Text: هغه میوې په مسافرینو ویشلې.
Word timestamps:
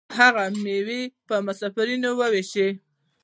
هغه 0.17 0.45
میوې 0.63 1.01
په 1.27 1.35
مسافرینو 1.45 2.09
ویشلې. 2.19 2.69